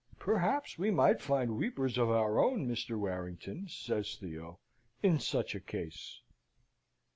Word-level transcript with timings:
"Perhaps 0.17 0.79
we 0.79 0.89
might 0.89 1.21
find 1.21 1.55
weepers 1.59 1.95
of 1.95 2.09
our 2.09 2.39
own, 2.39 2.67
Mr. 2.67 2.97
Warrington," 2.97 3.67
says 3.67 4.15
Theo, 4.15 4.57
"in 5.03 5.19
such 5.19 5.53
a 5.53 5.59
case." 5.59 6.21